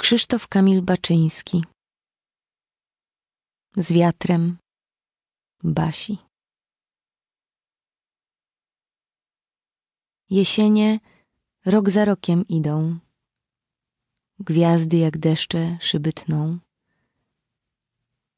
Krzysztof 0.00 0.48
Kamil 0.48 0.82
Baczyński. 0.82 1.64
Z 3.76 3.92
wiatrem. 3.92 4.58
Basi. 5.62 6.18
Jesienie 10.30 11.00
rok 11.66 11.90
za 11.90 12.04
rokiem 12.04 12.48
idą. 12.48 12.98
Gwiazdy 14.38 14.96
jak 14.96 15.18
deszcze 15.18 15.78
szyby 15.80 16.12
tną 16.12 16.58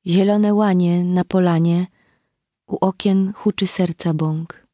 Zielone 0.07 0.55
łanie 0.55 1.05
na 1.05 1.25
polanie. 1.25 1.87
U 2.67 2.77
okien 2.81 3.33
huczy 3.33 3.67
serca 3.67 4.15
bąk. 4.15 4.67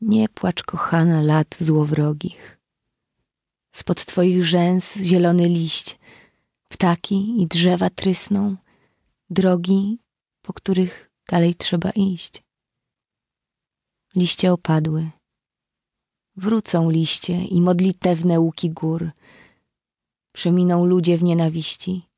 Nie 0.00 0.28
płacz 0.28 0.62
kochana 0.62 1.22
lat 1.22 1.56
złowrogich 1.60 2.63
Spod 3.74 4.04
twoich 4.04 4.44
rzęs 4.44 4.96
zielony 4.96 5.48
liść, 5.48 5.98
ptaki 6.68 7.42
i 7.42 7.46
drzewa 7.46 7.90
trysną, 7.90 8.56
drogi, 9.30 9.98
po 10.42 10.52
których 10.52 11.10
dalej 11.28 11.54
trzeba 11.54 11.90
iść. 11.90 12.42
Liście 14.14 14.52
opadły. 14.52 15.10
Wrócą 16.36 16.90
liście 16.90 17.44
i 17.44 17.62
modlitewne 17.62 18.40
łuki 18.40 18.70
gór. 18.70 19.10
Przeminą 20.32 20.86
ludzie 20.86 21.18
w 21.18 21.22
nienawiści. 21.22 22.08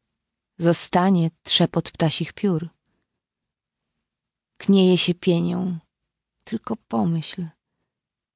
Zostanie 0.58 1.30
trzepot 1.42 1.90
ptasich 1.90 2.32
piór. 2.32 2.68
Knieje 4.56 4.98
się 4.98 5.14
pienią, 5.14 5.78
tylko 6.44 6.76
pomyśl. 6.88 7.46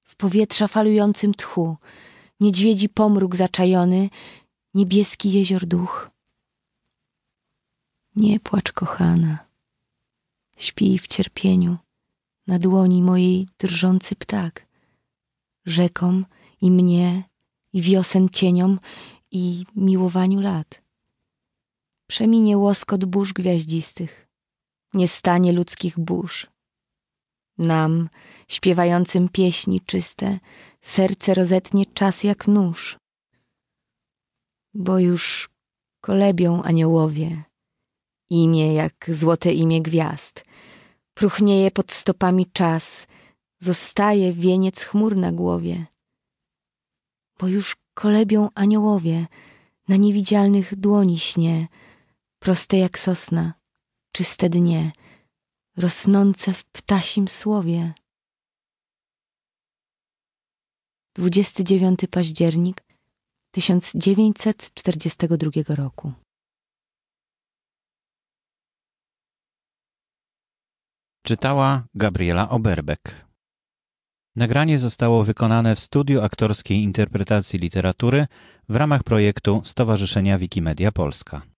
W 0.03 0.17
powietrza 0.17 0.69
falującym 0.69 1.35
tchu, 1.35 1.77
niedźwiedzi 2.41 2.89
pomruk 2.89 3.37
zaczajony, 3.37 4.11
niebieski 4.75 5.33
jezior 5.33 5.67
duch. 5.67 6.11
Nie 8.17 8.41
płacz, 8.41 8.73
kochana, 8.73 9.39
śpi 10.57 10.99
w 10.99 11.07
cierpieniu, 11.07 11.77
na 12.47 12.59
dłoni 12.59 13.03
mojej 13.03 13.47
drżący 13.59 14.17
ptak, 14.17 14.67
rzekom 15.65 16.27
i 16.61 16.71
mnie, 16.71 17.25
i 17.73 17.83
wiosen 17.83 18.29
cieniom, 18.29 18.79
i 19.31 19.65
miłowaniu 19.77 20.41
lat. 20.41 20.83
Przeminie 22.07 22.59
łoskot 22.59 23.05
burz 23.05 23.33
gwiaździstych, 23.33 24.29
nie 24.95 25.09
stanie 25.09 25.53
ludzkich 25.53 25.99
burz. 25.99 26.47
Nam, 27.61 28.09
śpiewającym 28.49 29.29
pieśni 29.29 29.81
czyste, 29.81 30.39
serce 30.81 31.35
rozetnie 31.35 31.87
czas 31.87 32.25
jak 32.25 32.49
nóż. 32.49 32.99
Bo 34.75 34.99
już 34.99 35.51
kolebią 36.01 36.63
aniołowie, 36.63 37.45
imię 38.31 38.75
jak 38.75 39.07
złote 39.09 39.53
imię 39.53 39.83
gwiazd. 39.83 40.45
Pruchnieje 41.15 41.71
pod 41.71 41.93
stopami 41.93 42.47
czas, 42.53 43.07
zostaje 43.59 44.33
wieniec 44.33 44.81
chmur 44.81 45.17
na 45.17 45.33
głowie. 45.33 45.87
Bo 47.39 47.49
już 47.49 47.77
kolebią 47.95 48.49
aniołowie, 48.55 49.27
na 49.89 49.97
niewidzialnych 49.97 50.77
dłoni 50.77 51.19
śnie, 51.19 51.69
proste 52.39 52.79
jak 52.79 52.99
sosna, 52.99 53.55
czyste 54.13 54.49
dnie, 54.49 54.93
rosnące 55.77 56.53
w 56.53 56.65
ptasim 56.65 57.29
słowie. 57.29 57.93
29 61.15 62.01
październik 62.11 62.85
1942 63.51 65.75
roku. 65.75 66.13
Czytała 71.23 71.85
Gabriela 71.95 72.49
Oberbek. 72.49 73.27
Nagranie 74.37 74.79
zostało 74.79 75.25
wykonane 75.25 75.77
w 75.77 75.81
studiu 75.81 76.23
aktorskiej 76.23 76.83
interpretacji 76.83 77.59
literatury 77.59 78.27
w 78.69 78.77
ramach 78.77 79.03
projektu 79.03 79.63
Stowarzyszenia 79.65 80.39
Wikimedia 80.39 80.93
Polska. 80.93 81.50